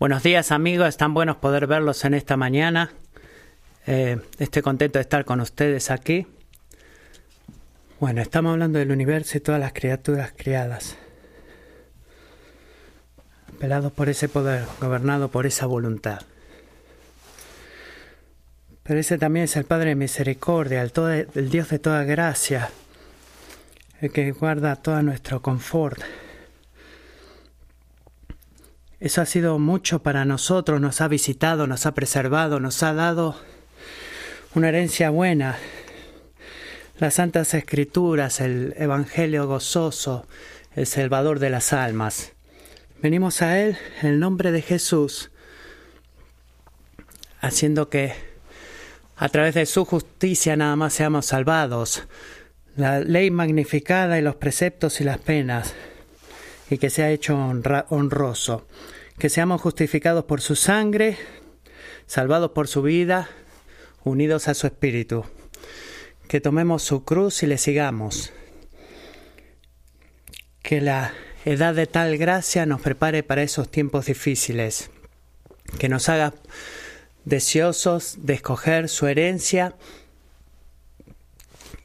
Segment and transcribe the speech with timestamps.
[0.00, 2.90] Buenos días amigos, están buenos poder verlos en esta mañana.
[3.86, 6.26] Eh, estoy contento de estar con ustedes aquí.
[7.98, 10.96] Bueno, estamos hablando del universo y todas las criaturas criadas.
[13.54, 16.22] Apelados por ese poder, gobernado por esa voluntad.
[18.82, 22.70] Pero ese también es el Padre de misericordia, el, todo, el Dios de toda gracia,
[24.00, 26.00] el que guarda todo nuestro confort
[29.00, 33.34] eso ha sido mucho para nosotros, nos ha visitado, nos ha preservado, nos ha dado
[34.54, 35.56] una herencia buena.
[36.98, 40.26] Las Santas Escrituras, el Evangelio gozoso,
[40.76, 42.32] el Salvador de las almas.
[43.00, 45.30] Venimos a Él en el nombre de Jesús,
[47.40, 48.12] haciendo que
[49.16, 52.06] a través de su justicia nada más seamos salvados.
[52.76, 55.74] La ley magnificada y los preceptos y las penas
[56.70, 58.66] y que sea hecho honroso,
[59.18, 61.18] que seamos justificados por su sangre,
[62.06, 63.28] salvados por su vida,
[64.04, 65.24] unidos a su espíritu,
[66.28, 68.32] que tomemos su cruz y le sigamos,
[70.62, 71.12] que la
[71.44, 74.90] edad de tal gracia nos prepare para esos tiempos difíciles,
[75.78, 76.34] que nos haga
[77.24, 79.74] deseosos de escoger su herencia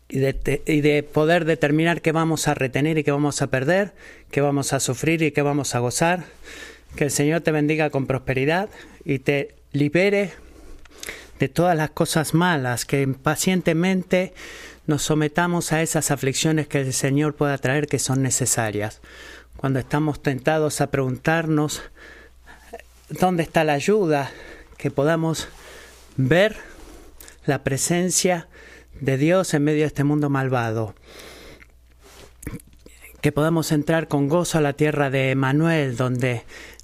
[0.07, 3.93] y de, poder determinar qué vamos a retener y qué vamos a perder,
[4.31, 6.25] qué vamos a sufrir y qué vamos a gozar.
[6.95, 8.69] Que el Señor te bendiga con prosperidad
[9.03, 10.31] y te libere
[11.39, 14.33] de todas las cosas malas, que pacientemente
[14.87, 19.01] nos sometamos a esas aflicciones que el Señor pueda traer que son necesarias.
[19.57, 21.81] Cuando estamos tentados a preguntarnos
[23.09, 24.31] dónde está la ayuda,
[24.77, 25.47] que podamos
[26.15, 26.55] ver
[27.45, 28.47] la presencia
[28.99, 30.95] de Dios en medio de este mundo malvado.
[33.21, 36.43] Que podamos entrar con gozo a la tierra de Emanuel, donde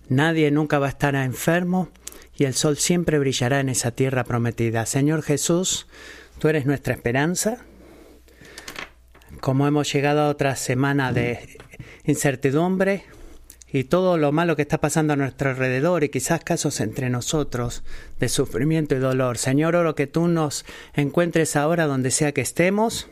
[0.09, 1.89] nadie nunca va a estar enfermo
[2.36, 4.86] y el sol siempre brillará en esa tierra prometida.
[4.86, 5.88] Señor Jesús,
[6.39, 7.59] tú eres nuestra esperanza.
[9.42, 11.58] Como hemos llegado a otra semana de
[12.05, 13.05] incertidumbre,
[13.71, 17.83] y todo lo malo que está pasando a nuestro alrededor y quizás casos entre nosotros
[18.20, 19.37] de sufrimiento y dolor.
[19.37, 23.08] Señor, oro que tú nos encuentres ahora donde sea que estemos,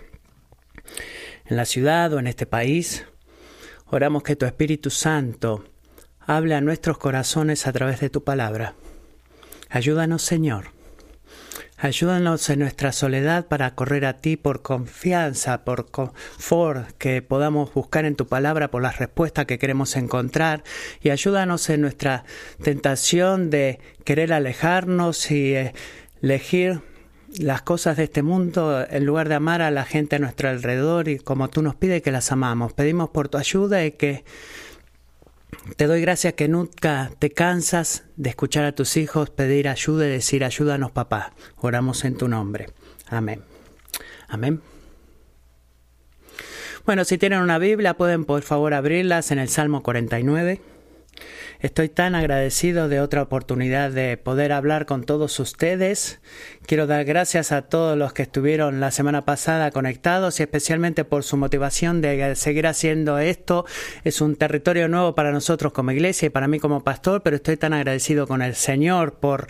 [1.46, 3.06] en la ciudad o en este país.
[3.88, 5.66] Oramos que tu Espíritu Santo
[6.20, 8.76] hable a nuestros corazones a través de tu palabra.
[9.70, 10.79] Ayúdanos, Señor
[11.82, 18.04] Ayúdanos en nuestra soledad para correr a ti por confianza, por confort, que podamos buscar
[18.04, 20.66] en tu palabra por las respuestas que queremos encontrar.
[21.02, 22.26] Y ayúdanos en nuestra
[22.62, 25.74] tentación de querer alejarnos y eh,
[26.22, 26.82] elegir
[27.38, 31.08] las cosas de este mundo en lugar de amar a la gente a nuestro alrededor
[31.08, 32.74] y como tú nos pides que las amamos.
[32.74, 34.26] Pedimos por tu ayuda y que
[35.76, 40.10] te doy gracias que nunca te cansas de escuchar a tus hijos pedir ayuda y
[40.10, 41.34] decir ayúdanos papá.
[41.58, 42.68] Oramos en tu nombre.
[43.08, 43.42] Amén.
[44.28, 44.62] Amén.
[46.86, 50.62] Bueno, si tienen una Biblia pueden por favor abrirlas en el Salmo 49.
[51.60, 56.22] Estoy tan agradecido de otra oportunidad de poder hablar con todos ustedes.
[56.66, 61.26] Quiero dar gracias a todos los que estuvieron la semana pasada conectados y especialmente por
[61.26, 63.66] su motivación de seguir haciendo esto.
[64.06, 67.58] Es un territorio nuevo para nosotros como iglesia y para mí como pastor, pero estoy
[67.58, 69.48] tan agradecido con el Señor por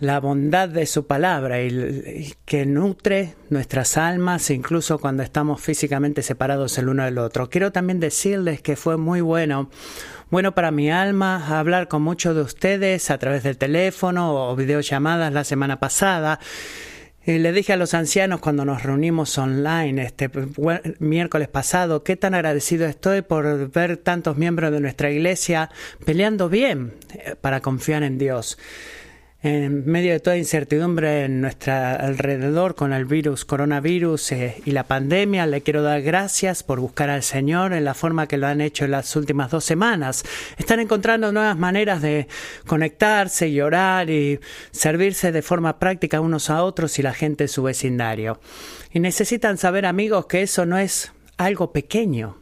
[0.00, 6.78] la bondad de su palabra y, que nutre nuestras almas incluso cuando estamos físicamente separados
[6.78, 7.50] el uno del otro.
[7.50, 9.68] Quiero también decirles que fue muy bueno
[10.30, 15.32] bueno para mi alma hablar con muchos de ustedes a través del teléfono o videollamadas
[15.32, 16.40] la semana pasada.
[17.24, 20.30] Y le dije a los ancianos cuando nos reunimos online este
[20.98, 25.70] miércoles pasado, qué tan agradecido estoy por ver tantos miembros de nuestra iglesia
[26.06, 28.56] peleando bien eh, para confiar en Dios
[29.40, 34.82] en medio de toda incertidumbre en nuestro alrededor con el virus, coronavirus eh, y la
[34.82, 38.60] pandemia, le quiero dar gracias por buscar al Señor en la forma que lo han
[38.60, 40.24] hecho en las últimas dos semanas.
[40.56, 42.26] Están encontrando nuevas maneras de
[42.66, 44.40] conectarse y orar y
[44.72, 48.40] servirse de forma práctica unos a otros y la gente de su vecindario.
[48.92, 52.38] Y necesitan saber, amigos, que eso no es algo pequeño.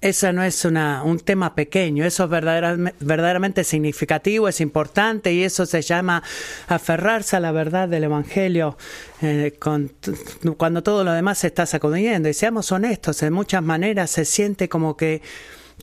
[0.00, 5.64] Eso no es una, un tema pequeño, eso es verdaderamente, significativo, es importante y eso
[5.64, 6.22] se llama
[6.68, 8.76] aferrarse a la verdad del Evangelio
[9.22, 12.28] eh, cuando todo lo demás se está sacudiendo.
[12.28, 15.22] Y seamos honestos, en muchas maneras se siente como que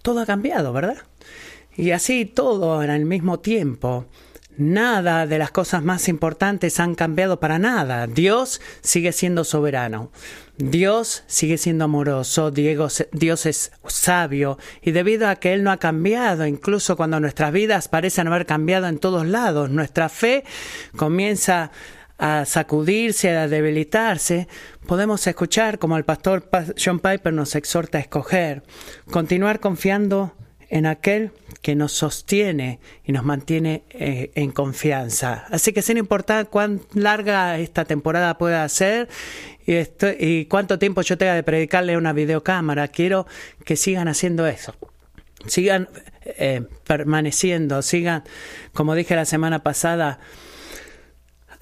[0.04, 0.98] todo ha cambiado, ¿verdad?
[1.76, 4.06] Y así todo en el mismo tiempo.
[4.58, 8.08] Nada de las cosas más importantes han cambiado para nada.
[8.08, 10.12] Dios sigue siendo soberano.
[10.58, 16.46] Dios sigue siendo amoroso, Dios es sabio y debido a que Él no ha cambiado,
[16.46, 20.44] incluso cuando nuestras vidas parecen haber cambiado en todos lados, nuestra fe
[20.96, 21.72] comienza
[22.20, 24.48] a sacudirse, a debilitarse,
[24.86, 28.62] podemos escuchar como el pastor John Piper nos exhorta a escoger,
[29.10, 30.36] continuar confiando
[30.70, 35.46] en aquel que nos sostiene y nos mantiene eh, en confianza.
[35.50, 39.10] Así que sin importar cuán larga esta temporada pueda ser
[39.66, 39.76] y,
[40.20, 43.28] y cuánto tiempo yo tenga de predicarle una videocámara, quiero
[43.64, 44.76] que sigan haciendo eso.
[45.48, 45.90] Sigan
[46.24, 48.24] eh, permaneciendo, sigan,
[48.74, 50.20] como dije la semana pasada,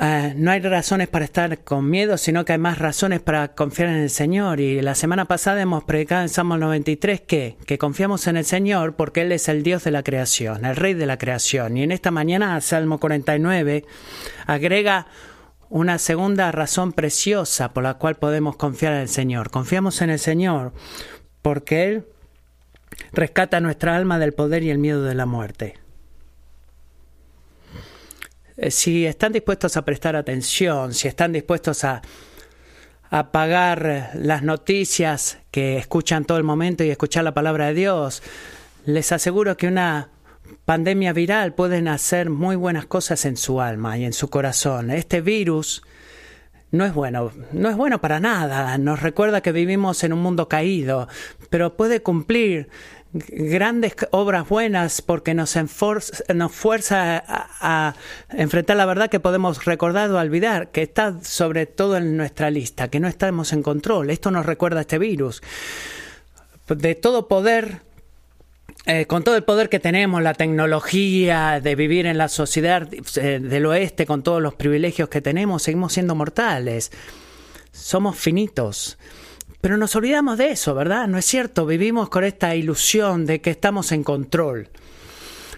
[0.01, 3.89] eh, no hay razones para estar con miedo, sino que hay más razones para confiar
[3.89, 4.61] en el Señor.
[4.61, 8.95] Y la semana pasada hemos predicado en Salmo 93 que, que confiamos en el Señor
[8.95, 11.75] porque Él es el Dios de la creación, el Rey de la creación.
[11.75, 13.83] Y en esta mañana, Salmo 49
[14.47, 15.07] agrega
[15.69, 19.51] una segunda razón preciosa por la cual podemos confiar en el Señor.
[19.51, 20.71] Confiamos en el Señor
[21.41, 22.05] porque Él
[23.11, 25.75] rescata nuestra alma del poder y el miedo de la muerte.
[28.61, 32.01] Eh, si están dispuestos a prestar atención, si están dispuestos a
[33.09, 38.21] apagar las noticias que escuchan todo el momento y escuchar la palabra de Dios,
[38.85, 40.09] les aseguro que una
[40.65, 44.91] pandemia viral puede hacer muy buenas cosas en su alma y en su corazón.
[44.91, 45.81] Este virus
[46.71, 48.77] no es bueno, no es bueno para nada.
[48.77, 51.07] Nos recuerda que vivimos en un mundo caído,
[51.49, 52.69] pero puede cumplir
[53.13, 57.95] grandes obras buenas porque nos, nos fuerza a,
[58.29, 62.89] enfrentar la verdad que podemos recordar o olvidar, que está sobre todo en nuestra lista,
[62.89, 64.09] que no estamos en control.
[64.09, 65.41] Esto nos recuerda este virus.
[66.67, 67.81] De todo poder,
[68.85, 73.39] eh, con todo el poder que tenemos, la tecnología, de vivir en la sociedad eh,
[73.39, 76.91] del oeste, con todos los privilegios que tenemos, seguimos siendo mortales.
[77.71, 78.99] Somos finitos.
[79.61, 81.07] Pero nos olvidamos de eso, ¿verdad?
[81.07, 84.69] No es cierto, vivimos con esta ilusión de que estamos en control,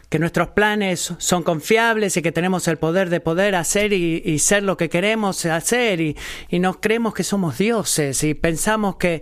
[0.10, 4.64] que nuestros planes son confiables y que tenemos el poder de poder hacer y, ser
[4.64, 6.18] lo que queremos hacer y,
[6.52, 9.22] nos creemos que somos dioses y pensamos que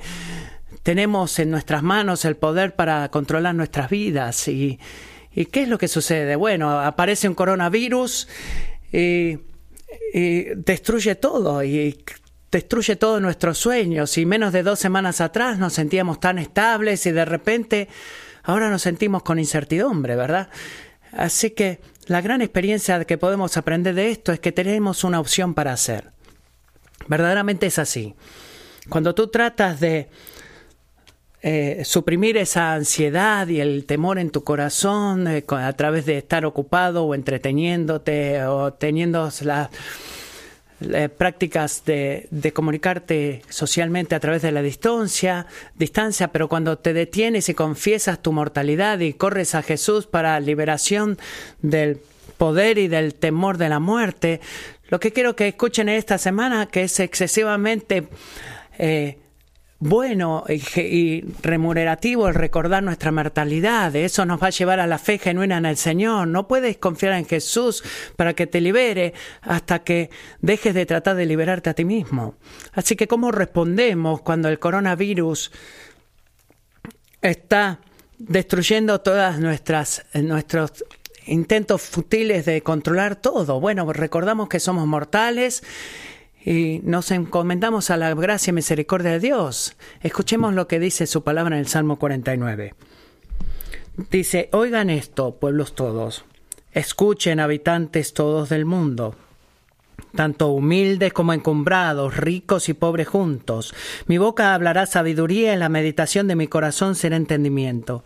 [0.82, 4.48] tenemos en nuestras manos el poder para controlar nuestras vidas.
[4.48, 4.80] ¿Y,
[5.52, 6.38] qué es lo que sucede?
[6.38, 8.30] Bueno, aparece un coronavirus
[8.94, 9.40] y,
[10.14, 11.98] y destruye todo y
[12.52, 17.12] destruye todos nuestros sueños y menos de dos semanas atrás nos sentíamos tan estables y
[17.12, 17.88] de repente
[18.44, 20.50] ahora nos sentimos con incertidumbre, ¿verdad?
[21.12, 25.54] Así que la gran experiencia que podemos aprender de esto es que tenemos una opción
[25.54, 26.12] para hacer.
[27.08, 28.16] Verdaderamente es así.
[28.90, 30.10] Cuando tú tratas de
[31.42, 36.46] eh, suprimir esa ansiedad y el temor en tu corazón eh, a través de estar
[36.46, 39.70] ocupado o entreteniéndote o teniendo la
[40.82, 45.46] eh, prácticas de, comunicarte socialmente a través de la distancia,
[45.76, 51.18] distancia, pero cuando te detienes y confiesas tu mortalidad y corres a Jesús para liberación
[51.62, 52.00] del
[52.38, 54.40] poder y del temor de la muerte,
[54.88, 58.08] lo que quiero que escuchen esta semana, que es excesivamente
[58.78, 59.18] eh,
[59.80, 63.96] bueno y, remunerativo el recordar nuestra mortalidad.
[63.96, 66.28] Eso nos va a llevar a la fe genuina en el Señor.
[66.28, 67.84] No puedes confiar en Jesús
[68.16, 70.10] para que te libere hasta que
[70.42, 72.36] dejes de tratar de liberarte a ti mismo.
[72.74, 75.52] Así que, ¿cómo respondemos cuando el coronavirus
[77.22, 77.80] está
[78.18, 80.84] destruyendo todas nuestras nuestros
[81.26, 83.62] intentos futiles de controlar todo?
[83.62, 85.64] Bueno, recordamos que somos mortales
[86.44, 89.76] y nos encomendamos a la gracia y misericordia de Dios.
[90.02, 92.74] Escuchemos lo que dice su palabra en el Salmo 49.
[94.10, 96.24] Dice, oigan esto, pueblos todos,
[96.72, 99.16] escuchen habitantes todos del mundo,
[100.16, 103.76] tanto humildes como encumbrados, ricos y pobres juntos.
[104.08, 108.06] Mi boca hablará sabiduría y la meditación de mi corazón será entendimiento.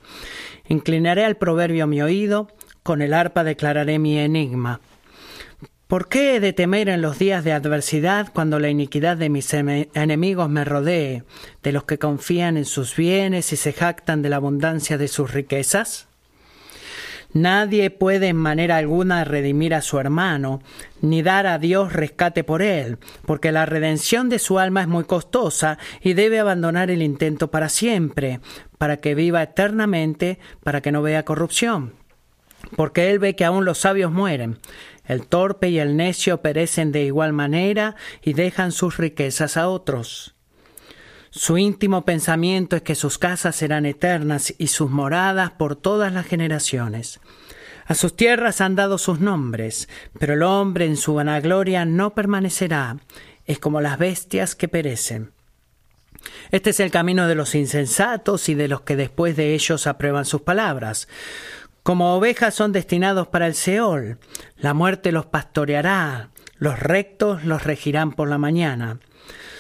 [0.68, 2.48] Inclinaré al proverbio mi oído,
[2.82, 4.82] con el arpa declararé mi enigma.
[5.88, 9.54] ¿Por qué he de temer en los días de adversidad cuando la iniquidad de mis
[9.54, 11.24] enemigos me rodee,
[11.62, 15.32] de los que confían en sus bienes y se jactan de la abundancia de sus
[15.34, 16.08] riquezas?
[17.34, 20.62] Nadie puede en manera alguna redimir a su hermano,
[21.02, 25.04] ni dar a Dios rescate por él, porque la redención de su alma es muy
[25.04, 28.40] costosa y debe abandonar el intento para siempre,
[28.78, 32.03] para que viva eternamente, para que no vea corrupción.
[32.76, 34.60] Porque él ve que aún los sabios mueren,
[35.06, 40.36] el torpe y el necio perecen de igual manera y dejan sus riquezas a otros.
[41.30, 46.28] Su íntimo pensamiento es que sus casas serán eternas y sus moradas por todas las
[46.28, 47.20] generaciones.
[47.86, 49.90] A sus tierras han dado sus nombres,
[50.20, 52.98] pero el hombre en su vanagloria no permanecerá,
[53.46, 55.32] es como las bestias que perecen.
[56.52, 60.26] Este es el camino de los insensatos y de los que después de ellos aprueban
[60.26, 61.08] sus palabras.
[61.84, 64.18] Como ovejas son destinados para el Seol,
[64.56, 69.00] la muerte los pastoreará, los rectos los regirán por la mañana.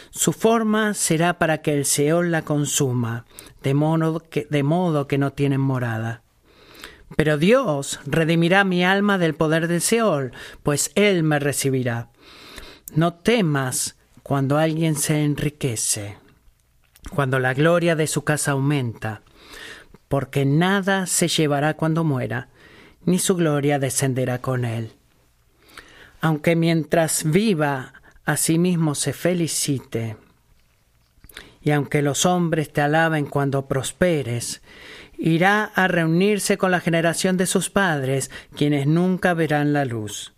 [0.10, 3.26] Su forma será para que el Seol la consuma,
[3.62, 6.22] de modo que, de modo que no tienen morada.
[7.18, 10.32] Pero Dios redimirá mi alma del poder del Seol,
[10.64, 12.10] pues Él me recibirá.
[12.96, 16.18] No temas cuando alguien se enriquece,
[17.14, 19.24] cuando la gloria de su casa aumenta,
[20.14, 22.48] porque nada se llevará cuando muera,
[23.04, 24.92] ni su gloria descenderá con él.
[26.22, 27.94] Aunque mientras viva
[28.24, 30.16] a sí mismo se felicite,
[31.64, 34.62] y aunque los hombres te alaben cuando prosperes,
[35.18, 40.34] irá a reunirse con la generación de sus padres, quienes nunca verán la luz.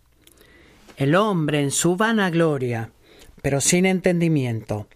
[0.96, 2.92] El hombre en su vanagloria,
[3.42, 4.88] pero sin entendimiento,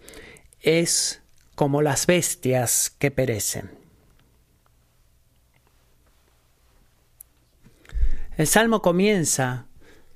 [0.62, 1.20] es
[1.54, 3.79] como las bestias que perecen.
[8.40, 9.66] El salmo comienza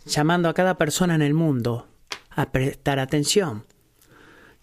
[0.07, 1.88] llamando a cada persona en el mundo
[2.31, 3.64] a prestar atención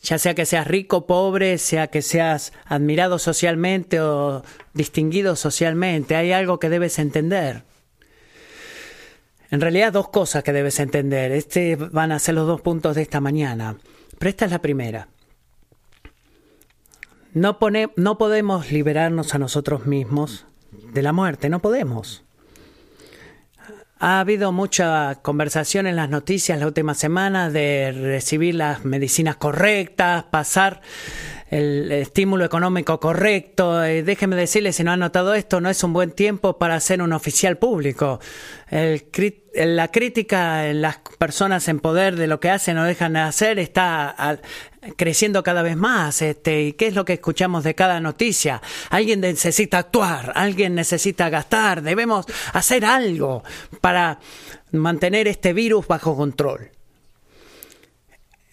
[0.02, 6.32] ya sea que seas rico, pobre, sea que seas admirado socialmente o distinguido socialmente, hay
[6.32, 7.64] algo que debes entender.
[9.52, 11.32] En realidad dos cosas que debes entender.
[11.32, 13.78] Este van a ser los dos puntos de esta mañana.
[14.18, 15.08] Pero esta es la primera.
[17.34, 17.60] No,
[17.96, 22.24] no podemos liberarnos a nosotros mismos de la muerte, no podemos.
[24.04, 30.24] Ha habido mucha conversación en las noticias la última semana de recibir las medicinas correctas,
[30.24, 30.82] pasar
[31.52, 33.84] el estímulo económico correcto.
[33.84, 37.04] Eh, déjeme decirle, si no han notado esto, no es un buen tiempo para ser
[37.04, 38.20] un oficial público.
[39.54, 43.60] la crítica en las personas en poder de lo que hacen o dejan de hacer
[43.60, 44.40] está
[44.96, 46.22] creciendo cada vez más.
[46.22, 48.62] Este, ¿Y qué es lo que escuchamos de cada noticia?
[48.90, 53.44] Alguien necesita actuar, alguien necesita gastar, debemos hacer algo
[53.80, 54.20] para
[54.72, 56.72] mantener este virus bajo control.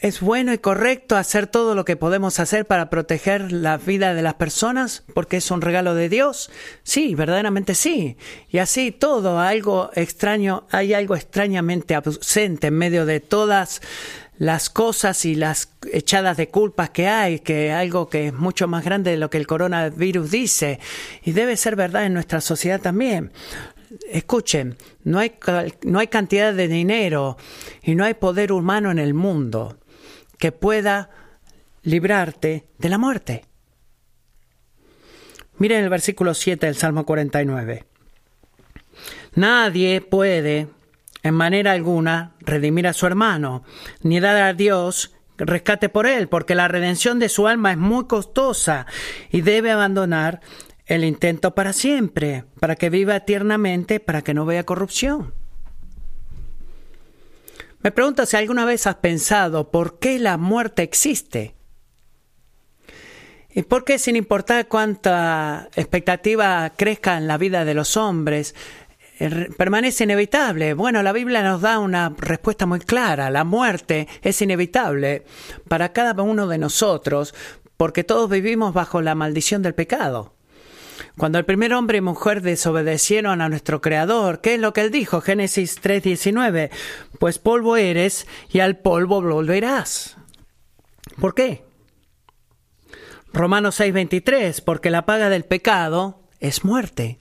[0.00, 4.22] ¿Es bueno y correcto hacer todo lo que podemos hacer para proteger la vida de
[4.22, 6.52] las personas porque es un regalo de Dios?
[6.84, 8.16] Sí, verdaderamente sí.
[8.48, 13.82] Y así todo, algo extraño, hay algo extrañamente ausente en medio de todas
[14.38, 18.84] las cosas y las echadas de culpas que hay, que algo que es mucho más
[18.84, 20.78] grande de lo que el coronavirus dice,
[21.24, 23.32] y debe ser verdad en nuestra sociedad también.
[24.10, 25.34] Escuchen, no hay,
[25.82, 27.36] no hay cantidad de dinero
[27.82, 29.78] y no hay poder humano en el mundo
[30.38, 31.10] que pueda
[31.82, 33.44] librarte de la muerte.
[35.56, 37.84] Miren el versículo 7 del Salmo 49.
[39.34, 40.68] Nadie puede
[41.22, 43.64] en manera alguna redimir a su hermano,
[44.02, 48.06] ni dar a Dios rescate por él, porque la redención de su alma es muy
[48.06, 48.86] costosa
[49.30, 50.40] y debe abandonar
[50.86, 55.34] el intento para siempre, para que viva eternamente, para que no vea corrupción.
[57.80, 61.54] Me pregunto si alguna vez has pensado por qué la muerte existe.
[63.50, 68.54] ¿Y por qué sin importar cuánta expectativa crezca en la vida de los hombres,
[69.56, 70.74] permanece inevitable?
[70.74, 73.30] Bueno, la Biblia nos da una respuesta muy clara.
[73.30, 75.24] La muerte es inevitable
[75.68, 77.34] para cada uno de nosotros
[77.76, 80.34] porque todos vivimos bajo la maldición del pecado.
[81.16, 84.90] Cuando el primer hombre y mujer desobedecieron a nuestro Creador, ¿qué es lo que él
[84.90, 85.20] dijo?
[85.20, 86.70] Génesis 3:19,
[87.18, 90.16] pues polvo eres y al polvo volverás.
[91.20, 91.64] ¿Por qué?
[93.32, 97.20] Romanos 6:23, porque la paga del pecado es muerte.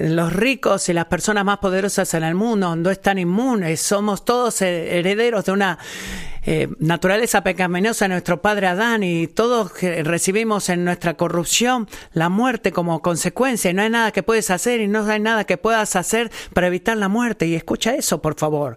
[0.00, 4.62] Los ricos y las personas más poderosas en el mundo no están inmunes, somos todos
[4.62, 5.78] herederos de una
[6.44, 12.72] eh, naturaleza pecaminosa de nuestro padre Adán y todos recibimos en nuestra corrupción la muerte
[12.72, 15.94] como consecuencia y no hay nada que puedes hacer y no hay nada que puedas
[15.94, 17.46] hacer para evitar la muerte.
[17.46, 18.76] Y escucha eso, por favor.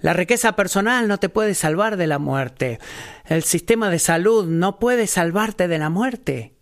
[0.00, 2.78] La riqueza personal no te puede salvar de la muerte.
[3.24, 6.55] El sistema de salud no puede salvarte de la muerte.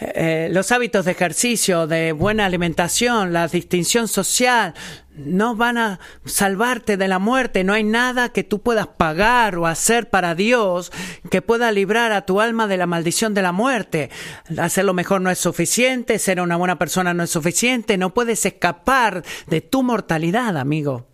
[0.00, 4.72] Eh, los hábitos de ejercicio, de buena alimentación, la distinción social,
[5.14, 7.64] no van a salvarte de la muerte.
[7.64, 10.90] No hay nada que tú puedas pagar o hacer para Dios
[11.30, 14.10] que pueda librar a tu alma de la maldición de la muerte.
[14.56, 19.22] Hacerlo mejor no es suficiente, ser una buena persona no es suficiente, no puedes escapar
[19.48, 21.08] de tu mortalidad, amigo.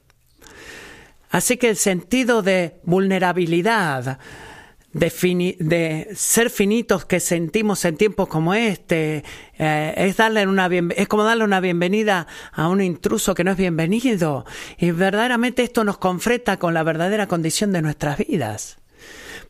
[1.30, 4.20] Así que el sentido de vulnerabilidad,
[4.98, 9.24] de, ser finitos que sentimos en tiempos como este.
[9.58, 13.56] Eh, es, darle una es como darle una bienvenida a un intruso que no es
[13.56, 14.46] bienvenido.
[14.78, 18.78] Y verdaderamente esto nos confrenta con la verdadera condición de nuestras vidas.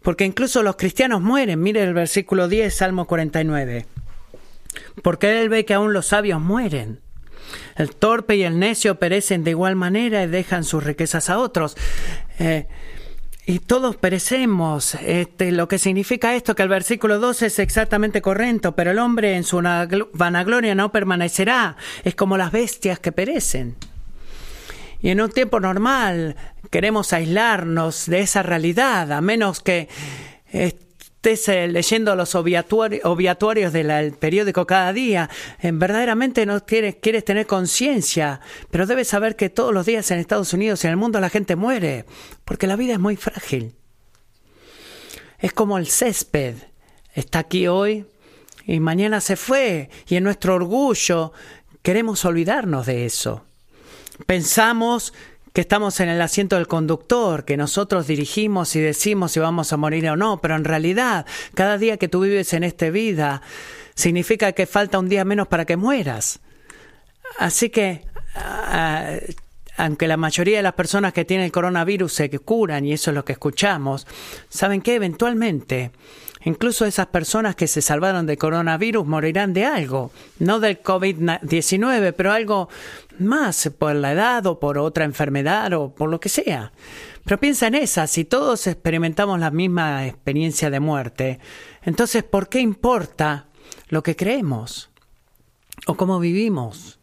[0.02, 1.62] Porque incluso los cristianos mueren.
[1.62, 3.86] Mire el versículo 10, Salmo 49.
[5.02, 7.00] Porque él ve que aún los sabios mueren.
[7.76, 11.76] El torpe y el necio perecen de igual manera y dejan sus riquezas a otros.
[12.40, 12.66] Eh,
[13.46, 14.96] y todos perecemos.
[14.96, 19.36] Este, lo que significa esto, que el versículo 12 es exactamente correcto, pero el hombre
[19.36, 19.62] en su
[20.12, 21.76] vanagloria no permanecerá.
[22.04, 23.76] Es como las bestias que perecen.
[25.00, 26.34] Y en un tiempo normal
[26.70, 29.88] queremos aislarnos de esa realidad, a menos que
[31.16, 35.28] estés eh, leyendo los obviatorios del periódico cada día,
[35.60, 40.20] eh, verdaderamente no quieres, quieres tener conciencia, pero debes saber que todos los días en
[40.20, 42.04] Estados Unidos y en el mundo la gente muere,
[42.44, 43.74] porque la vida es muy frágil.
[45.38, 46.54] Es como el césped,
[47.14, 48.06] está aquí hoy
[48.64, 51.32] y mañana se fue, y en nuestro orgullo
[51.82, 53.44] queremos olvidarnos de eso.
[54.26, 55.12] Pensamos
[55.56, 59.78] que estamos en el asiento del conductor, que nosotros dirigimos y decimos si vamos a
[59.78, 63.40] morir o no, pero en realidad cada día que tú vives en esta vida
[63.94, 66.40] significa que falta un día menos para que mueras.
[67.38, 68.04] Así que,
[69.78, 73.14] aunque la mayoría de las personas que tienen el coronavirus se curan, y eso es
[73.14, 74.06] lo que escuchamos,
[74.50, 75.90] saben que eventualmente
[76.46, 82.30] Incluso esas personas que se salvaron del coronavirus morirán de algo, no del COVID-19, pero
[82.30, 82.68] algo
[83.18, 86.70] más, por la edad o por otra enfermedad o por lo que sea.
[87.24, 91.40] Pero piensa en esa, si todos experimentamos la misma experiencia de muerte,
[91.82, 93.48] entonces ¿por qué importa
[93.88, 94.90] lo que creemos
[95.88, 97.00] o cómo vivimos?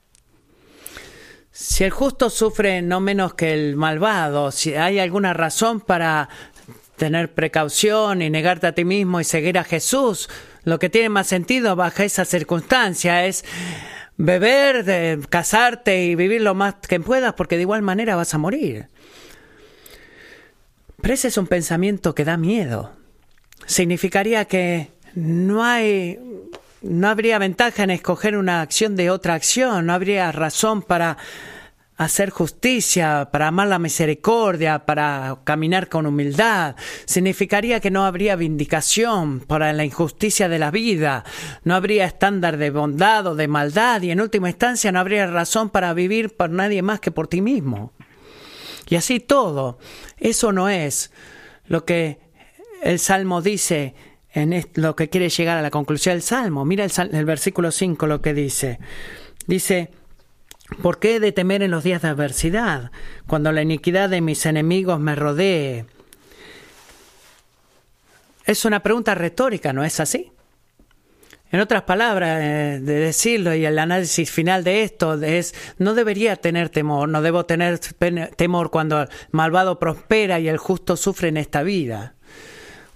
[1.52, 6.28] Si el justo sufre no menos que el malvado, si hay alguna razón para
[7.04, 10.30] tener precaución y negarte a ti mismo y seguir a Jesús,
[10.64, 13.44] lo que tiene más sentido bajo esa circunstancia es
[14.16, 18.38] beber, de, casarte y vivir lo más que puedas porque de igual manera vas a
[18.38, 18.88] morir.
[21.02, 22.94] Pero ese es un pensamiento que da miedo.
[23.66, 26.18] Significaría que no hay
[26.84, 31.18] no habría ventaja en escoger una acción de otra acción, no habría razón para
[31.98, 36.76] hacer justicia, para amar la misericordia, para caminar con humildad.
[37.06, 41.24] Significaría que no habría vindicación para la injusticia de la vida,
[41.64, 45.70] no habría estándar de bondad o de maldad y en última instancia no habría razón
[45.70, 47.94] para vivir por nadie más que por ti mismo.
[48.90, 49.78] Y así todo,
[50.18, 51.12] eso no es
[51.68, 52.20] lo que
[52.82, 53.96] el Salmo dice
[54.34, 56.66] en lo que quiere llegar a la conclusión del Salmo.
[56.66, 58.80] Mira el, el versículo 5 lo que dice.
[59.46, 59.92] Dice,
[60.82, 62.92] ¿Por qué he de temer en los días de adversidad,
[63.28, 65.86] cuando la iniquidad de mis enemigos me rodee?
[68.46, 70.32] Es una pregunta retórica, ¿no es así?
[71.52, 76.36] En otras palabras, eh, de decirlo y el análisis final de esto es, no debería
[76.36, 81.38] tener temor, no debo tener temor cuando el malvado prospera y el justo sufre en
[81.38, 82.16] esta vida.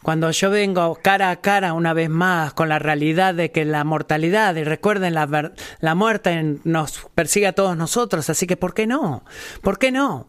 [0.07, 3.83] Cuando yo vengo cara a cara una vez más con la realidad de que la
[3.83, 8.87] mortalidad, y recuerden, la, la muerte nos persigue a todos nosotros, así que ¿por qué
[8.87, 9.25] no?
[9.61, 10.27] ¿Por qué no?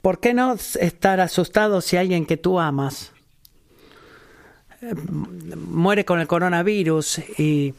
[0.00, 3.10] ¿Por qué no estar asustado si alguien que tú amas
[4.80, 7.74] eh, muere con el coronavirus y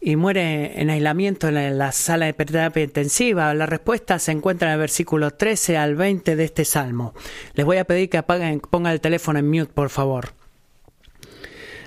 [0.00, 3.52] y muere en aislamiento en la sala de terapia intensiva?
[3.54, 7.14] La respuesta se encuentra en el versículo 13 al 20 de este salmo.
[7.54, 10.30] Les voy a pedir que apaguen, pongan el teléfono en mute, por favor.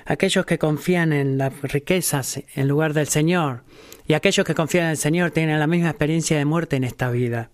[0.05, 3.63] Aquellos que confían en las riquezas en lugar del Señor
[4.07, 7.11] y aquellos que confían en el Señor tienen la misma experiencia de muerte en esta
[7.11, 7.51] vida.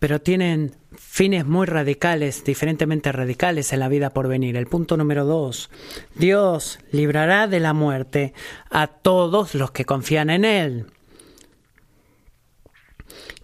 [0.00, 4.56] Pero tienen fines muy radicales, diferentemente radicales en la vida por venir.
[4.56, 5.70] El punto número dos,
[6.14, 8.34] Dios librará de la muerte
[8.70, 10.86] a todos los que confían en Él.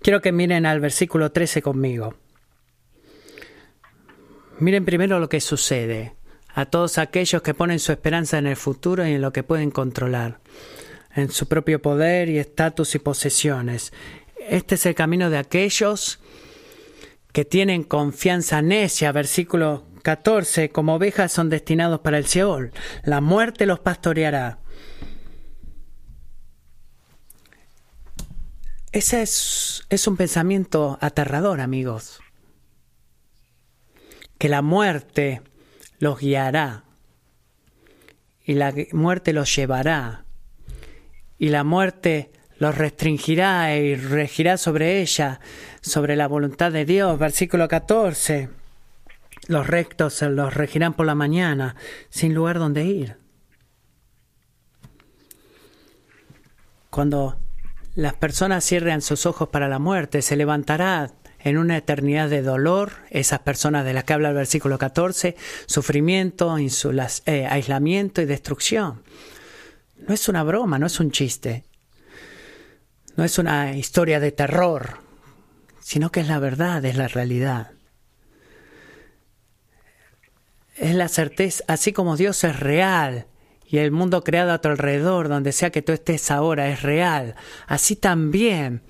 [0.02, 2.14] Quiero que miren al versículo 13 conmigo.
[4.58, 6.14] Miren primero lo que sucede
[6.54, 9.70] a todos aquellos que ponen su esperanza en el futuro y en lo que pueden
[9.70, 10.40] controlar,
[11.14, 13.92] en su propio poder y estatus y posesiones.
[14.48, 16.20] Este es el camino de aquellos que
[17.44, 22.72] tienen confianza necia, versículo 14, como ovejas son destinados para el Seol,
[23.04, 24.58] la muerte los pastoreará.
[28.92, 32.20] Ese es, es un pensamiento aterrador, amigos.
[34.38, 35.42] Que la muerte
[35.98, 36.84] los guiará
[38.44, 40.24] y la muerte los llevará
[41.38, 45.40] y la muerte los restringirá y regirá sobre ella,
[45.80, 47.18] sobre la voluntad de Dios.
[47.18, 48.50] Versículo 14.
[49.48, 51.74] Los rectos los regirán por la mañana,
[52.10, 53.16] sin lugar donde ir.
[56.90, 57.38] Cuando
[57.94, 62.92] las personas cierran sus ojos para la muerte, se levantará en una eternidad de dolor,
[63.08, 69.02] esas personas de las que habla el versículo 14, sufrimiento, eh, aislamiento y destrucción.
[70.06, 71.64] No es una broma, no es un chiste,
[73.16, 74.98] no es una historia de terror,
[75.80, 77.72] sino que es la verdad, es la realidad.
[80.76, 83.26] Es la certeza, así como Dios es real
[83.66, 87.34] y el mundo creado a tu alrededor, donde sea que tú estés ahora, es real,
[87.66, 88.82] así también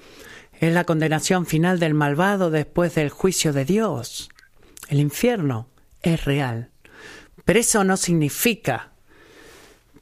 [0.61, 4.29] es la condenación final del malvado después del juicio de Dios.
[4.89, 5.69] El infierno
[6.03, 6.71] es real.
[7.45, 8.93] Pero eso no significa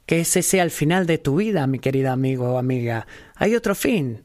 [0.09, 3.05] que ese sea el final de tu vida, mi querido amigo o amiga.
[3.35, 4.23] Hay otro fin.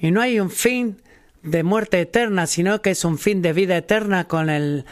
[0.00, 1.02] Y no hay un fin
[1.42, 4.84] de muerte eterna, sino que es un fin de vida eterna con el,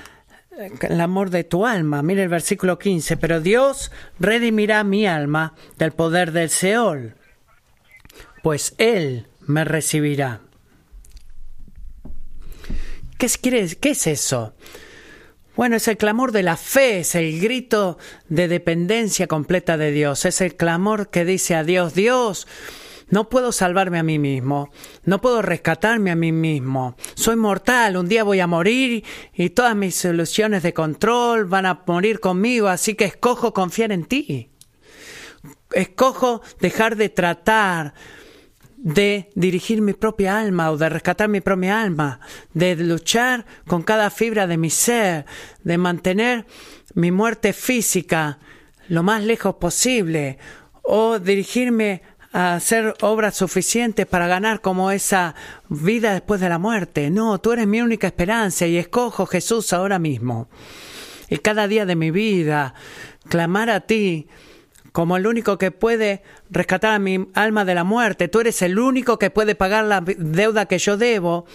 [1.00, 2.02] amor de tu alma.
[2.02, 3.16] Mire el versículo 15.
[3.16, 7.14] Pero Dios redimirá mi alma del poder del Seol,
[8.42, 10.40] pues Él me recibirá.
[13.18, 14.52] ¿Qué es, ¿Qué es eso?
[15.59, 20.25] Bueno, es el clamor de la fe, es el grito de dependencia completa de Dios,
[20.25, 22.47] es el clamor que dice a Dios, Dios,
[23.09, 24.71] no puedo salvarme a mí mismo,
[25.03, 29.03] no puedo rescatarme a mí mismo, soy mortal, un día voy a morir
[29.35, 34.05] y todas mis soluciones de control van a morir conmigo, así que escojo confiar en
[34.05, 34.53] ti.
[35.73, 37.94] Escojo dejar de tratar
[38.81, 42.21] de dirigir mi propia alma o de rescatar mi propia alma,
[42.55, 45.27] de luchar con cada fibra de mi ser,
[45.64, 46.47] de mantener
[46.95, 48.38] mi muerte física
[48.88, 50.38] lo más lejos posible
[50.83, 55.35] o dirigirme a hacer obras suficientes para ganar como esa
[55.69, 57.11] vida después de la muerte.
[57.11, 60.49] No, tú eres mi única esperanza y escojo Jesús ahora mismo.
[61.29, 62.75] Y cada día de mi vida
[63.29, 64.29] clamar a ti
[64.99, 68.27] como el único que puede rescatar a mi alma de la muerte.
[68.27, 71.47] Tú eres el único que puede pagar la deuda que yo debo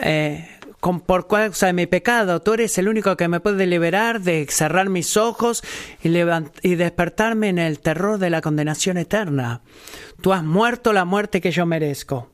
[0.00, 0.48] eh,
[0.78, 2.40] con, por causa de mi pecado.
[2.40, 5.64] Tú eres el único que me puede liberar de cerrar mis ojos
[6.04, 6.10] y,
[6.76, 9.62] despertarme en el terror de la condenación eterna.
[10.20, 12.30] Tú has muerto la muerte que yo merezco.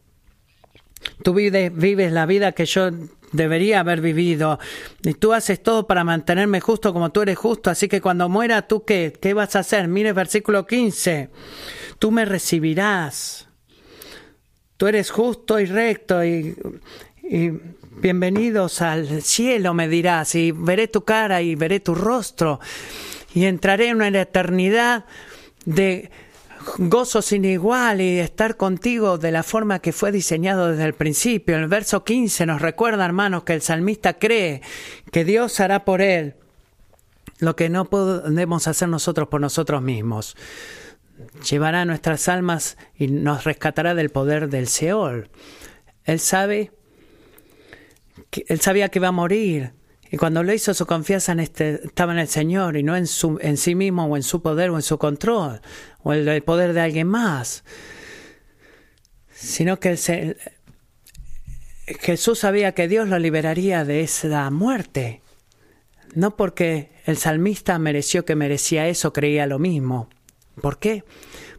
[1.25, 2.91] Tú vives la vida que yo
[3.33, 4.59] debería haber vivido.
[5.03, 7.71] Y tú haces todo para mantenerme justo como tú eres justo.
[7.71, 9.13] Así que cuando muera, ¿tú qué?
[9.21, 9.89] ¿Qué vas a hacer?
[9.89, 11.31] Mire versículo 15.
[11.99, 13.49] Tú me recibirás.
[14.77, 16.55] Tú eres justo y recto y,
[18.01, 20.35] bienvenidos al cielo, me dirás.
[20.35, 22.61] Y veré tu cara y veré tu rostro.
[23.35, 25.05] Y entraré en una eternidad
[25.65, 26.11] de
[26.77, 31.57] gozo sin igual y estar contigo de la forma que fue diseñado desde el principio.
[31.57, 34.63] El verso 15 nos recuerda, hermanos, que el salmista cree
[35.11, 36.35] que Dios hará por él
[37.39, 40.37] lo que no podemos hacer nosotros por nosotros mismos.
[41.49, 45.31] Llevará nuestras almas y nos rescatará del poder del Seol.
[46.05, 46.73] Él sabe
[48.31, 49.73] que él sabía que iba a morir,
[50.11, 53.07] y cuando lo hizo, su confianza en este, estaba en el Señor y no en,
[53.07, 55.61] su, en sí mismo o en su poder o en su control
[56.03, 57.65] o en el poder de alguien más.
[59.31, 59.97] Sino que
[62.01, 65.23] Jesús sabía que Dios lo liberaría de esa muerte.
[66.15, 70.09] No porque el salmista mereció que merecía eso, creía lo mismo.
[70.61, 71.05] ¿Por qué?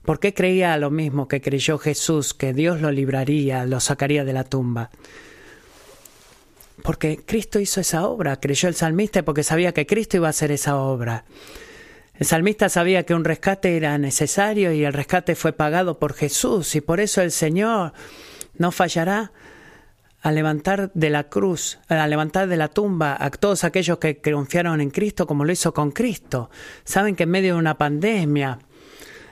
[0.03, 4.33] ¿Por qué creía lo mismo que creyó Jesús, que Dios lo libraría, lo sacaría de
[4.33, 4.89] la tumba?
[6.83, 10.51] Porque Cristo hizo esa obra, creyó el salmista porque sabía que Cristo iba a hacer
[10.51, 11.25] esa obra.
[12.15, 16.75] El salmista sabía que un rescate era necesario y el rescate fue pagado por Jesús
[16.75, 17.93] y por eso el Señor
[18.57, 19.31] no fallará
[20.21, 24.81] a levantar de la cruz, a levantar de la tumba a todos aquellos que confiaron
[24.81, 26.49] en Cristo como lo hizo con Cristo.
[26.83, 28.59] Saben que en medio de una pandemia,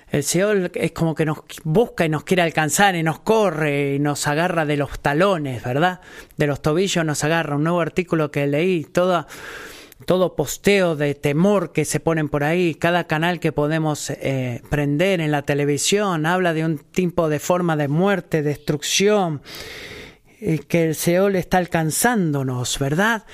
[0.09, 3.99] el Señor es como que nos busca y nos quiere alcanzar y nos corre y
[3.99, 5.99] nos agarra de los talones, ¿verdad?
[6.37, 7.57] De los tobillos nos agarra.
[7.57, 9.27] Un nuevo artículo que leí, todo,
[10.05, 15.19] todo posteo de temor que se ponen por ahí, cada canal que podemos eh, prender
[15.19, 19.41] en la televisión habla de un tipo de forma de muerte, destrucción,
[20.39, 23.25] y que el Seol está alcanzándonos, ¿verdad?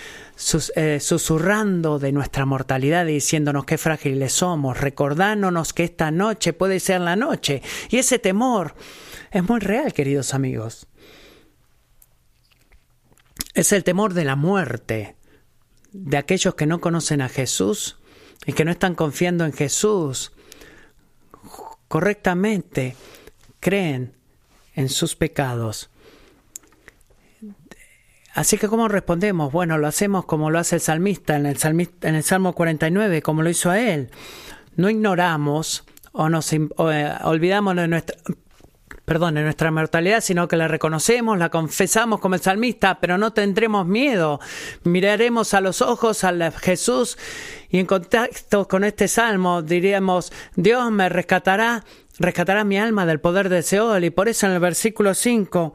[0.75, 6.79] Eh, susurrando de nuestra mortalidad y diciéndonos qué frágiles somos, recordándonos que esta noche puede
[6.79, 7.61] ser la noche.
[7.89, 8.73] Y ese temor
[9.31, 10.87] es muy real, queridos amigos.
[13.53, 15.15] Es el temor de la muerte,
[15.91, 17.97] de aquellos que no conocen a Jesús
[18.45, 20.31] y que no están confiando en Jesús
[21.87, 22.95] correctamente,
[23.59, 24.13] creen
[24.73, 25.91] en sus pecados
[28.33, 29.51] Así que ¿cómo respondemos?
[29.51, 33.21] Bueno, lo hacemos como lo hace el salmista en el, salmista, en el Salmo 49,
[33.21, 34.09] como lo hizo a él.
[34.75, 36.67] No ignoramos o nos eh,
[37.23, 38.17] olvidamos de nuestra
[39.05, 43.33] perdón, de nuestra mortalidad, sino que la reconocemos, la confesamos como el salmista, pero no
[43.33, 44.39] tendremos miedo.
[44.83, 47.17] Miraremos a los ojos a Jesús
[47.69, 51.83] y en contacto con este salmo diríamos, Dios me rescatará,
[52.17, 54.05] rescatará mi alma del poder de Seol.
[54.05, 55.73] Y por eso en el versículo 5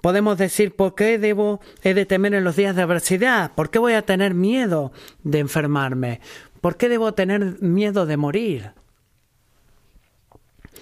[0.00, 3.52] podemos decir, ¿por qué debo, he de temer en los días de adversidad?
[3.54, 6.20] ¿Por qué voy a tener miedo de enfermarme?
[6.60, 8.72] ¿Por qué debo tener miedo de morir?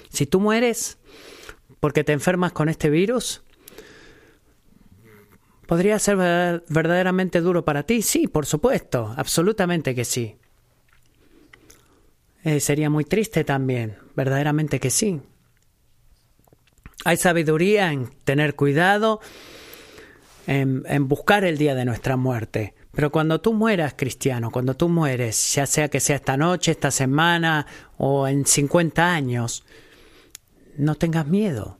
[0.09, 0.99] Si tú mueres
[1.81, 3.43] porque te enfermas con este virus,
[5.67, 8.03] ¿podría ser verdaderamente duro para ti?
[8.03, 10.37] Sí, por supuesto, absolutamente que sí.
[12.45, 15.21] Eh, sería muy triste también, verdaderamente que sí.
[17.07, 19.21] Hay sabiduría en tener cuidado,
[20.49, 22.75] en, buscar el día de nuestra muerte.
[22.91, 26.91] Pero cuando tú mueras, cristiano, cuando tú mueres, ya sea que sea esta noche, esta
[26.91, 27.65] semana
[27.97, 29.65] o en 50 años,
[30.79, 31.79] no tengas miedo.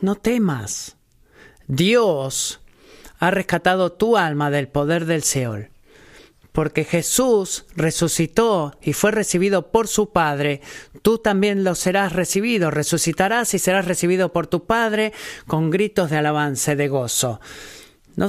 [0.00, 0.96] No temas.
[1.68, 2.60] Dios
[3.20, 5.70] ha rescatado tu alma del poder del Seol
[6.52, 10.60] porque Jesús resucitó y fue recibido por su Padre,
[11.02, 15.12] tú también lo serás recibido, resucitarás y serás recibido por tu Padre
[15.46, 17.40] con gritos de alabanza y de gozo.
[18.16, 18.26] No,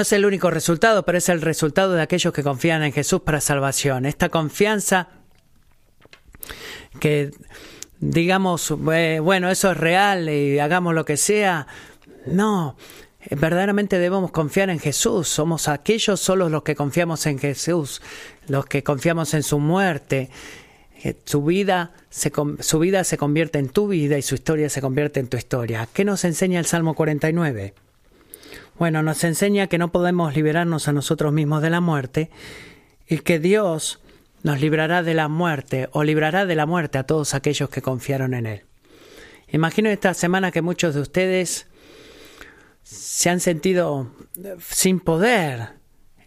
[0.00, 3.40] es el único resultado, pero es el resultado de aquellos que confían en Jesús para
[3.40, 4.06] salvación.
[4.06, 5.08] Esta confianza
[6.98, 7.30] que
[8.00, 11.66] digamos, bueno, eso es real y hagamos lo que sea.
[12.26, 12.76] No,
[13.30, 15.28] verdaderamente debemos confiar en Jesús.
[15.28, 18.02] Somos aquellos solos los que confiamos en Jesús,
[18.48, 20.30] los que confiamos en su muerte.
[21.02, 24.80] Eh, su vida, se, su vida se convierte en tu vida y su historia se
[24.80, 25.88] convierte en tu historia.
[25.92, 27.74] ¿Qué nos enseña el Salmo 49?
[28.78, 32.30] Bueno, nos enseña que no podemos liberarnos a nosotros mismos de la muerte
[33.08, 34.00] y que Dios
[34.42, 38.34] nos librará de la muerte o librará de la muerte a todos aquellos que confiaron
[38.34, 38.62] en Él.
[39.48, 41.66] Imagino esta semana que muchos de ustedes
[42.84, 44.10] se han sentido
[44.70, 45.70] sin poder,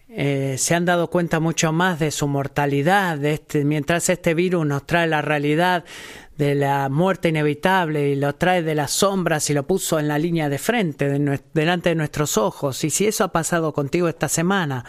[0.10, 4.65] eh, se han dado cuenta mucho más de su mortalidad, de este, mientras este virus
[4.65, 5.86] nos trae la realidad
[6.38, 10.17] de la muerte inevitable y lo trae de las sombras y lo puso en la
[10.17, 11.10] línea de frente,
[11.54, 12.84] delante de nuestros ojos.
[12.84, 14.86] Y si eso ha pasado contigo esta semana,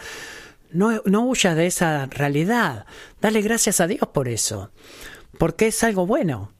[0.71, 2.85] no, no huyas de esa realidad.
[3.21, 4.71] Dale gracias a Dios por eso,
[5.37, 6.51] porque es algo bueno,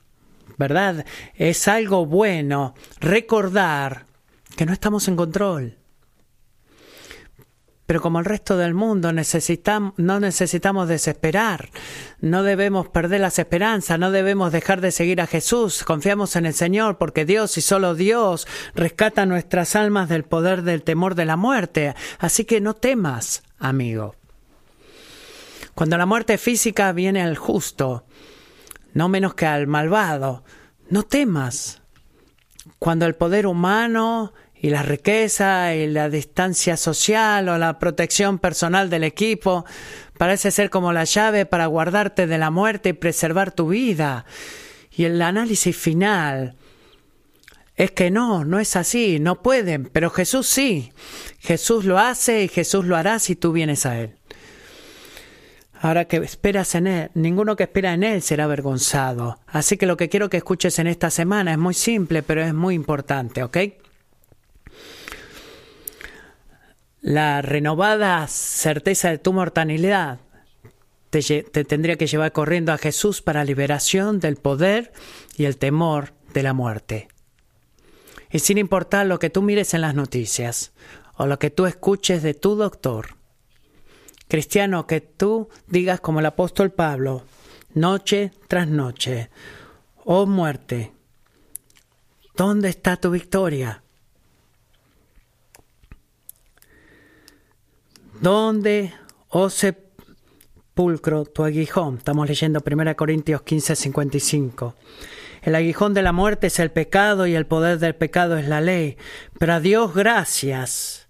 [0.58, 1.06] ¿verdad?
[1.36, 4.09] Es algo bueno recordar
[4.56, 5.78] que no estamos en control.
[7.90, 11.72] Pero como el resto del mundo necesitamos, no necesitamos desesperar,
[12.22, 16.54] no debemos perder las esperanzas, no debemos dejar de seguir a Jesús, confiamos en el
[16.54, 21.36] Señor porque Dios y solo Dios rescata nuestras almas del poder del temor de la
[21.36, 21.96] muerte.
[22.20, 24.14] Así que no temas, amigo.
[25.74, 28.06] Cuando la muerte física viene al justo,
[28.94, 30.44] no menos que al malvado,
[30.92, 31.82] no temas.
[32.78, 38.90] Cuando el poder humano y la riqueza y la distancia social o la protección personal
[38.90, 39.66] del equipo
[40.18, 44.26] parece ser como la llave para guardarte de la muerte y preservar tu vida.
[44.92, 46.58] Y el análisis final
[47.78, 50.92] es que no, no es así, no pueden, pero Jesús sí.
[51.40, 54.19] Jesús lo hace y Jesús lo hará si tú vienes a Él.
[55.82, 59.40] Ahora que esperas en Él, ninguno que espera en Él será avergonzado.
[59.48, 62.54] Así que lo que quiero que escuches en esta semana es muy simple, pero es
[62.54, 63.58] muy importante, ¿ok?
[67.02, 70.20] la renovada certeza de tu mortalidad
[71.10, 74.92] te, tendría que llevar corriendo a Jesús para liberación del poder
[75.36, 77.08] y el temor de la muerte.
[78.32, 80.72] Y sin importar lo que tú mires en las noticias
[81.16, 83.16] o lo que tú escuches de tu doctor,
[84.30, 87.24] cristiano, que tú digas como el apóstol Pablo,
[87.74, 89.30] noche tras noche,
[90.06, 90.94] oh muerte,
[92.38, 93.84] ¿dónde está tu victoria?
[98.22, 98.94] ¿Dónde,
[99.30, 101.98] oh sepulcro, tu aguijón?
[101.98, 104.76] Estamos leyendo 1 Corintios 15, 55.
[105.42, 108.62] El aguijón de la muerte es el pecado y el poder del pecado es la
[108.62, 108.98] ley.
[109.40, 111.09] Pero a Dios gracias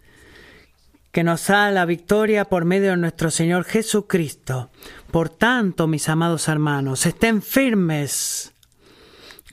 [1.11, 4.69] que nos da la victoria por medio de nuestro Señor Jesucristo.
[5.11, 8.53] Por tanto, mis amados hermanos, estén firmes,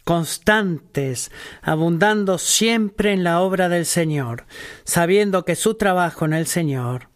[0.04, 1.30] constantes,
[1.62, 4.44] abundando siempre en la obra del Señor,
[4.84, 7.08] sabiendo que su trabajo en el Señor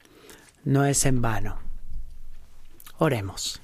[0.64, 1.58] no es en vano.
[2.98, 3.60] Oremos.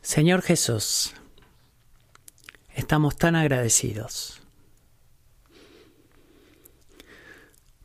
[0.00, 1.14] Señor Jesús,
[2.74, 4.41] estamos tan agradecidos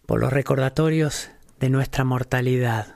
[0.07, 2.95] por los recordatorios de nuestra mortalidad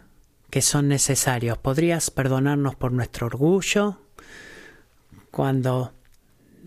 [0.50, 1.60] que son necesarios.
[1.60, 4.02] ¿Podrías perdonarnos por nuestro orgullo
[5.30, 5.93] cuando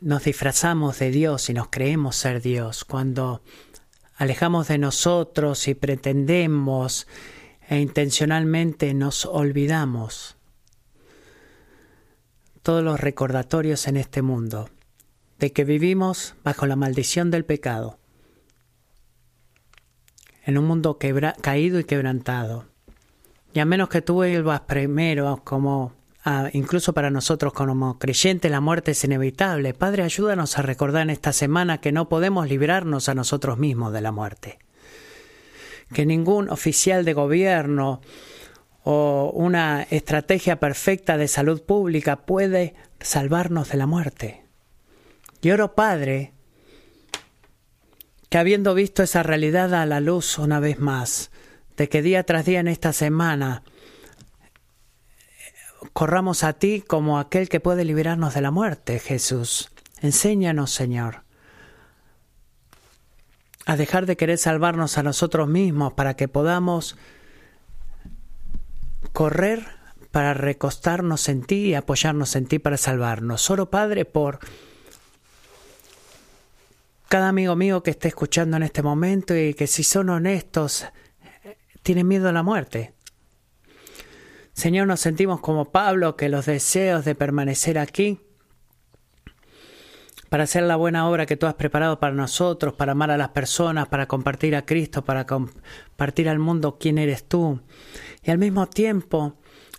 [0.01, 3.43] nos disfrazamos de Dios y nos creemos ser Dios, cuando
[4.17, 7.07] alejamos de nosotros y pretendemos
[7.69, 10.37] e intencionalmente nos olvidamos.
[12.63, 14.69] Todos los recordatorios en este mundo
[15.39, 17.99] de que vivimos bajo la maldición del pecado,
[20.45, 20.99] en un mundo
[21.41, 22.67] caído y quebrantado.
[23.53, 25.93] Y a menos que tú vuelvas primero como
[26.53, 29.75] incluso para nosotros como creyentes la muerte es inevitable.
[29.75, 34.01] Padre, ayúdanos a recordar en esta semana que no podemos librarnos a nosotros mismos de
[34.01, 34.59] la muerte.
[35.93, 38.01] Que ningún oficial de gobierno
[38.85, 44.45] o una estrategia perfecta de salud pública puede salvarnos de la muerte.
[45.43, 46.33] Y oro, Padre,
[48.35, 51.31] que habiendo visto esa realidad a la luz una vez más,
[51.77, 53.63] de que día tras día en esta semana
[55.93, 59.71] corramos a ti como aquel que puede liberarnos de la muerte, Jesús.
[60.01, 61.23] Enséñanos, Señor,
[63.67, 66.97] a dejar de querer salvarnos a nosotros mismos para que podamos
[69.13, 69.65] correr
[70.11, 73.43] para recostarnos en ti y apoyarnos en ti para salvarnos.
[73.43, 74.41] Solo Padre por
[77.09, 80.87] cada amigo mío que esté escuchando en este momento y que si son honestos,
[81.83, 82.95] tienen miedo a la muerte.
[84.53, 88.21] Señor, nos sentimos como Pablo, que los deseos de permanecer aquí
[90.35, 93.29] para hacer la buena obra que tú has preparado para nosotros, para amar a las
[93.29, 97.61] personas, para compartir a Cristo, para compartir al mundo quién eres tú.
[98.23, 99.37] Y al mismo tiempo,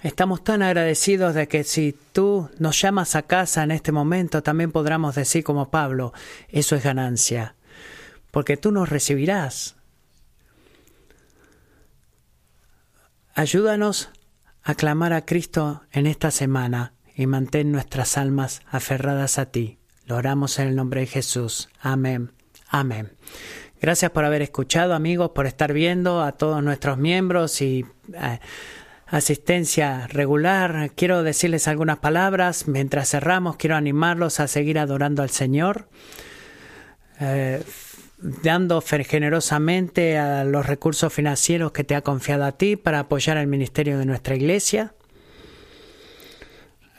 [0.07, 4.71] estamos tan agradecidos de que si tú nos llamas a casa en este momento, también
[4.71, 6.13] podremos decir como Pablo,
[6.49, 7.55] eso es ganancia,
[8.29, 9.75] porque tú nos recibirás.
[13.33, 14.09] Ayúdanos
[14.61, 19.79] aclamar a Cristo en esta semana y mantén nuestras almas aferradas a ti.
[20.05, 21.67] Lo oramos en el nombre de Jesús.
[21.81, 22.31] Amén.
[22.69, 23.11] Amén.
[23.81, 28.39] Gracias por haber escuchado, amigos, por estar viendo a todos nuestros miembros y eh,
[29.07, 30.91] asistencia regular.
[30.95, 32.67] Quiero decirles algunas palabras.
[32.67, 35.87] Mientras cerramos, quiero animarlos a seguir adorando al Señor.
[37.19, 37.63] Eh,
[38.17, 43.47] dando generosamente a los recursos financieros que te ha confiado a ti para apoyar el
[43.47, 44.93] ministerio de nuestra iglesia.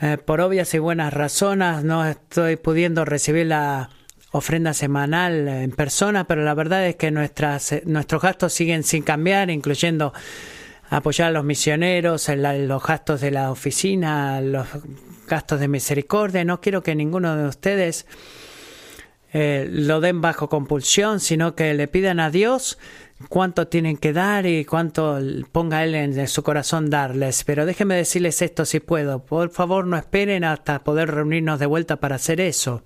[0.00, 3.88] Eh, por obvias y buenas razones no estoy pudiendo recibir la
[4.30, 9.02] ofrenda semanal en persona, pero la verdad es que nuestras, eh, nuestros gastos siguen sin
[9.02, 10.12] cambiar, incluyendo
[10.88, 14.66] apoyar a los misioneros, los gastos de la oficina, los
[15.28, 16.44] gastos de misericordia.
[16.44, 18.06] No quiero que ninguno de ustedes
[19.32, 22.78] eh, lo den bajo compulsión, sino que le pidan a Dios
[23.28, 25.18] cuánto tienen que dar y cuánto
[25.52, 27.44] ponga Él en su corazón darles.
[27.44, 29.24] Pero déjenme decirles esto si puedo.
[29.24, 32.82] Por favor, no esperen hasta poder reunirnos de vuelta para hacer eso.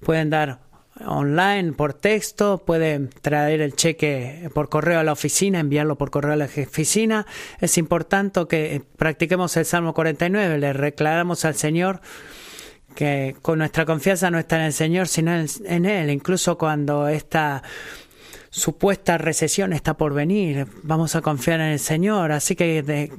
[0.00, 0.67] Pueden dar
[1.06, 6.32] online, por texto, pueden traer el cheque por correo a la oficina, enviarlo por correo
[6.32, 7.26] a la oficina.
[7.60, 12.00] Es importante que practiquemos el Salmo 49, le reclamamos al Señor
[12.94, 17.62] que con nuestra confianza no está en el Señor, sino en Él, incluso cuando esta
[18.50, 22.32] supuesta recesión está por venir, vamos a confiar en el Señor.
[22.32, 23.10] Así que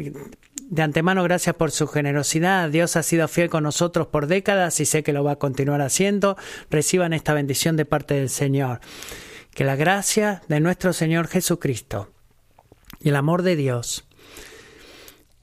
[0.70, 2.70] de antemano, gracias por su generosidad.
[2.70, 5.82] Dios ha sido fiel con nosotros por décadas y sé que lo va a continuar
[5.82, 6.38] haciendo.
[6.70, 8.80] Reciban esta bendición de parte del Señor.
[9.52, 12.12] Que la gracia de nuestro Señor Jesucristo
[13.00, 14.08] y el amor de Dios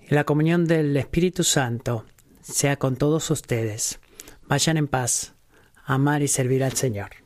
[0.08, 2.04] y la comunión del Espíritu Santo
[2.40, 3.98] sea con todos ustedes.
[4.46, 5.34] Vayan en paz,
[5.84, 7.25] amar y servir al Señor.